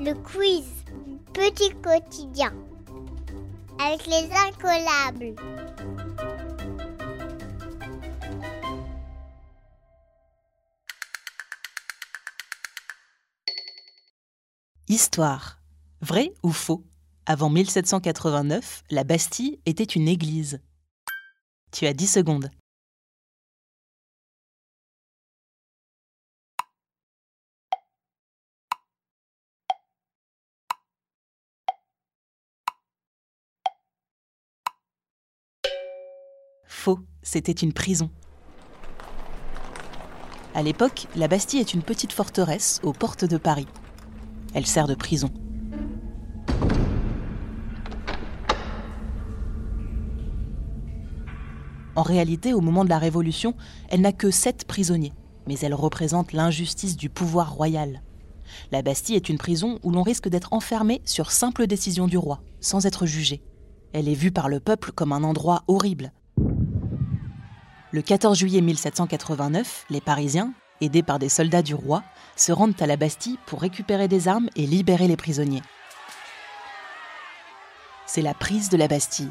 Le 0.00 0.14
quiz 0.14 0.64
Petit 1.34 1.70
quotidien 1.82 2.54
avec 3.80 4.06
les 4.06 4.30
incollables. 4.32 5.34
Histoire. 14.88 15.60
Vrai 16.00 16.32
ou 16.44 16.52
faux? 16.52 16.84
Avant 17.26 17.50
1789, 17.50 18.84
la 18.90 19.02
Bastille 19.02 19.60
était 19.66 19.82
une 19.82 20.06
église. 20.06 20.60
Tu 21.72 21.86
as 21.86 21.92
10 21.92 22.06
secondes. 22.06 22.50
C'était 37.22 37.52
une 37.52 37.72
prison. 37.72 38.10
À 40.54 40.62
l'époque, 40.62 41.06
la 41.14 41.28
Bastille 41.28 41.60
est 41.60 41.74
une 41.74 41.82
petite 41.82 42.12
forteresse 42.12 42.80
aux 42.82 42.92
portes 42.92 43.24
de 43.24 43.36
Paris. 43.36 43.66
Elle 44.54 44.66
sert 44.66 44.86
de 44.86 44.94
prison. 44.94 45.30
En 51.94 52.02
réalité, 52.02 52.54
au 52.54 52.60
moment 52.60 52.84
de 52.84 52.90
la 52.90 52.98
Révolution, 52.98 53.54
elle 53.88 54.00
n'a 54.00 54.12
que 54.12 54.30
sept 54.30 54.64
prisonniers, 54.64 55.12
mais 55.46 55.58
elle 55.58 55.74
représente 55.74 56.32
l'injustice 56.32 56.96
du 56.96 57.10
pouvoir 57.10 57.52
royal. 57.52 58.02
La 58.72 58.82
Bastille 58.82 59.16
est 59.16 59.28
une 59.28 59.38
prison 59.38 59.78
où 59.82 59.90
l'on 59.90 60.02
risque 60.02 60.28
d'être 60.28 60.52
enfermé 60.52 61.02
sur 61.04 61.30
simple 61.30 61.66
décision 61.66 62.06
du 62.06 62.16
roi, 62.16 62.40
sans 62.60 62.86
être 62.86 63.04
jugé. 63.04 63.42
Elle 63.92 64.08
est 64.08 64.14
vue 64.14 64.30
par 64.30 64.48
le 64.48 64.60
peuple 64.60 64.92
comme 64.92 65.12
un 65.12 65.24
endroit 65.24 65.64
horrible. 65.66 66.12
Le 67.90 68.02
14 68.02 68.36
juillet 68.36 68.60
1789, 68.60 69.86
les 69.88 70.02
Parisiens, 70.02 70.52
aidés 70.82 71.02
par 71.02 71.18
des 71.18 71.30
soldats 71.30 71.62
du 71.62 71.74
roi, 71.74 72.04
se 72.36 72.52
rendent 72.52 72.80
à 72.82 72.86
la 72.86 72.98
Bastille 72.98 73.38
pour 73.46 73.62
récupérer 73.62 74.08
des 74.08 74.28
armes 74.28 74.50
et 74.56 74.66
libérer 74.66 75.08
les 75.08 75.16
prisonniers. 75.16 75.62
C'est 78.04 78.20
la 78.20 78.34
prise 78.34 78.68
de 78.68 78.76
la 78.76 78.88
Bastille. 78.88 79.30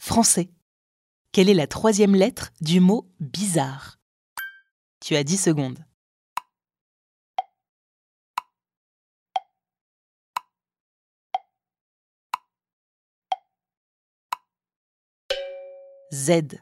Français. 0.00 0.50
Quelle 1.30 1.48
est 1.48 1.54
la 1.54 1.68
troisième 1.68 2.16
lettre 2.16 2.50
du 2.60 2.80
mot 2.80 3.08
bizarre 3.20 4.00
Tu 5.00 5.14
as 5.14 5.22
10 5.22 5.36
secondes. 5.36 5.78
Z. 16.12 16.58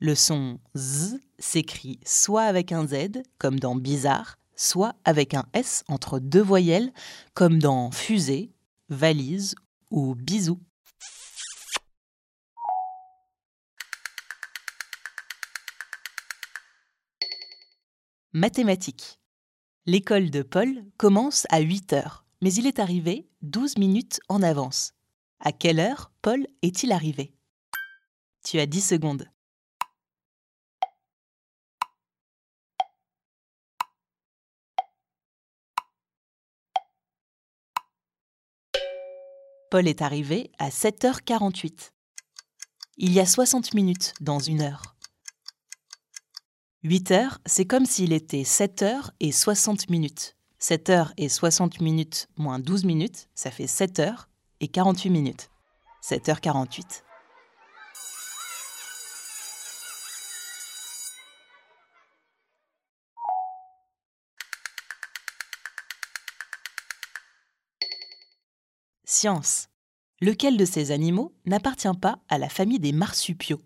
Le 0.00 0.14
son 0.14 0.60
Z 0.76 1.18
s'écrit 1.40 1.98
soit 2.06 2.44
avec 2.44 2.70
un 2.70 2.86
Z, 2.86 3.22
comme 3.38 3.58
dans 3.58 3.74
bizarre, 3.74 4.38
soit 4.54 4.94
avec 5.04 5.34
un 5.34 5.46
S 5.52 5.82
entre 5.88 6.20
deux 6.20 6.42
voyelles, 6.42 6.92
comme 7.34 7.58
dans 7.58 7.90
fusée, 7.90 8.52
valise 8.88 9.56
ou 9.90 10.14
bisou. 10.14 10.60
Mathématiques. 18.32 19.18
L'école 19.86 20.30
de 20.30 20.42
Paul 20.42 20.84
commence 20.98 21.46
à 21.50 21.58
8 21.58 21.94
heures, 21.94 22.24
mais 22.42 22.52
il 22.54 22.66
est 22.66 22.78
arrivé 22.78 23.28
12 23.42 23.78
minutes 23.78 24.20
en 24.28 24.40
avance. 24.42 24.92
À 25.40 25.50
quelle 25.50 25.80
heure 25.80 26.12
Paul 26.22 26.46
est-il 26.62 26.92
arrivé? 26.92 27.37
Tu 28.50 28.58
as 28.60 28.64
10 28.64 28.80
secondes. 28.80 29.28
Paul 39.70 39.86
est 39.86 40.00
arrivé 40.00 40.50
à 40.58 40.70
7h48. 40.70 41.90
Il 42.96 43.12
y 43.12 43.20
a 43.20 43.26
60 43.26 43.74
minutes 43.74 44.14
dans 44.22 44.38
une 44.38 44.62
heure. 44.62 44.96
8 46.84 47.10
heures, 47.10 47.38
c'est 47.44 47.66
comme 47.66 47.84
s'il 47.84 48.14
était 48.14 48.44
7 48.44 48.80
heures 48.80 49.10
et 49.20 49.30
60 49.30 49.90
minutes. 49.90 50.36
7 50.58 50.88
heures 50.88 51.12
et 51.18 51.28
60 51.28 51.82
minutes 51.82 52.30
moins 52.38 52.58
12 52.58 52.86
minutes, 52.86 53.28
ça 53.34 53.50
fait 53.50 53.66
7 53.66 53.98
heures 53.98 54.30
et 54.60 54.68
48 54.68 55.10
minutes. 55.10 55.50
7h48. 56.02 57.02
Science. 69.10 69.68
Lequel 70.20 70.58
de 70.58 70.66
ces 70.66 70.90
animaux 70.90 71.34
n'appartient 71.46 71.88
pas 71.98 72.20
à 72.28 72.36
la 72.36 72.50
famille 72.50 72.78
des 72.78 72.92
marsupiaux? 72.92 73.62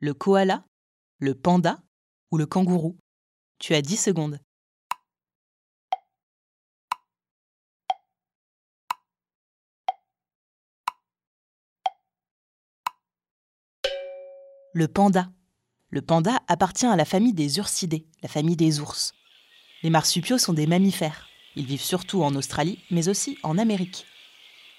Le 0.00 0.14
koala, 0.14 0.64
le 1.20 1.36
panda 1.36 1.80
ou 2.32 2.36
le 2.36 2.44
kangourou? 2.44 2.98
Tu 3.60 3.72
as 3.72 3.82
10 3.82 3.96
secondes. 3.96 4.40
Le 14.72 14.88
panda. 14.88 15.30
Le 15.90 16.02
panda 16.02 16.42
appartient 16.48 16.84
à 16.84 16.96
la 16.96 17.04
famille 17.04 17.32
des 17.32 17.58
ursidés, 17.58 18.08
la 18.22 18.28
famille 18.28 18.56
des 18.56 18.80
ours. 18.80 19.12
Les 19.84 19.90
marsupiaux 19.90 20.38
sont 20.38 20.52
des 20.52 20.66
mammifères. 20.66 21.28
Ils 21.54 21.64
vivent 21.64 21.80
surtout 21.80 22.24
en 22.24 22.34
Australie, 22.34 22.82
mais 22.90 23.06
aussi 23.08 23.38
en 23.44 23.56
Amérique. 23.56 24.04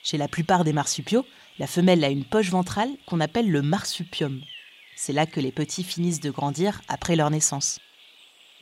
Chez 0.10 0.18
la 0.18 0.30
plupart 0.30 0.64
des 0.64 0.72
marsupiaux, 0.72 1.26
la 1.60 1.68
femelle 1.68 2.02
a 2.06 2.10
une 2.10 2.24
poche 2.24 2.50
ventrale 2.50 2.96
qu'on 3.08 3.20
appelle 3.20 3.52
le 3.52 3.62
marsupium. 3.62 4.42
C'est 4.96 5.12
là 5.12 5.26
que 5.26 5.42
les 5.42 5.52
petits 5.52 5.84
finissent 5.84 6.22
de 6.22 6.32
grandir 6.32 6.82
après 6.88 7.18
leur 7.18 7.30
naissance. 7.30 7.82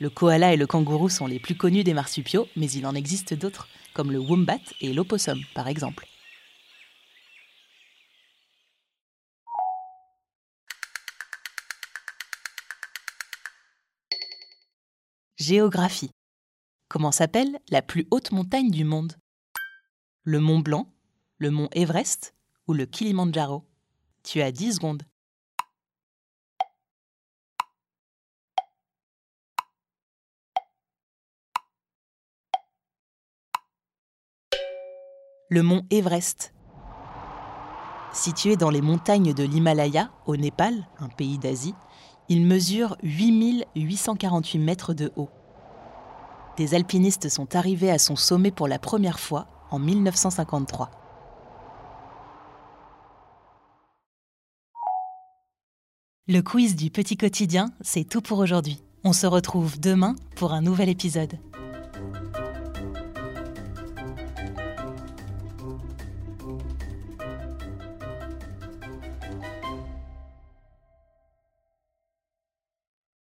Le 0.00 0.10
koala 0.10 0.52
et 0.52 0.56
le 0.56 0.66
kangourou 0.66 1.08
sont 1.08 1.28
les 1.28 1.38
plus 1.38 1.56
connus 1.56 1.84
des 1.84 1.94
marsupiaux, 1.94 2.48
mais 2.56 2.68
il 2.72 2.84
en 2.84 2.96
existe 2.96 3.32
d'autres, 3.32 3.68
comme 3.94 4.10
le 4.10 4.18
wombat 4.18 4.58
et 4.80 4.92
l'opossum, 4.92 5.40
par 5.54 5.68
exemple. 5.68 6.08
Géographie. 15.36 16.10
Comment 16.88 17.12
s'appelle 17.12 17.60
la 17.70 17.82
plus 17.82 18.08
haute 18.10 18.32
montagne 18.32 18.72
du 18.72 18.82
monde? 18.82 19.12
Le 20.24 20.40
Mont 20.40 20.58
Blanc, 20.58 20.92
le 21.38 21.50
Mont 21.50 21.68
Everest 21.72 22.34
ou 22.66 22.72
le 22.72 22.86
Kilimandjaro 22.86 23.64
Tu 24.22 24.40
as 24.40 24.52
10 24.52 24.76
secondes. 24.76 25.02
Le 35.48 35.62
mont 35.62 35.86
Everest. 35.90 36.52
Situé 38.12 38.56
dans 38.56 38.70
les 38.70 38.80
montagnes 38.80 39.32
de 39.32 39.44
l'Himalaya, 39.44 40.10
au 40.26 40.36
Népal, 40.36 40.88
un 40.98 41.08
pays 41.08 41.38
d'Asie, 41.38 41.74
il 42.28 42.44
mesure 42.44 42.96
8848 43.04 44.58
mètres 44.58 44.92
de 44.92 45.12
haut. 45.14 45.30
Des 46.56 46.74
alpinistes 46.74 47.28
sont 47.28 47.54
arrivés 47.54 47.92
à 47.92 47.98
son 47.98 48.16
sommet 48.16 48.50
pour 48.50 48.66
la 48.66 48.80
première 48.80 49.20
fois 49.20 49.46
en 49.70 49.78
1953. 49.78 51.05
Le 56.28 56.40
quiz 56.40 56.74
du 56.74 56.90
petit 56.90 57.16
quotidien, 57.16 57.70
c'est 57.82 58.02
tout 58.02 58.20
pour 58.20 58.40
aujourd'hui. 58.40 58.82
On 59.04 59.12
se 59.12 59.28
retrouve 59.28 59.78
demain 59.78 60.16
pour 60.34 60.52
un 60.52 60.60
nouvel 60.60 60.88
épisode. 60.88 61.38